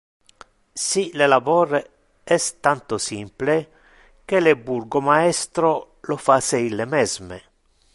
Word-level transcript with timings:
Si 0.83 1.11
le 1.13 1.27
labor 1.27 1.83
es 2.25 2.55
tanto 2.59 2.97
simple, 2.97 3.69
que 4.25 4.41
le 4.41 4.55
burgomaestro 4.67 5.99
lo 6.09 6.17
face 6.27 6.59
ille 6.69 6.87
mesme. 6.97 7.43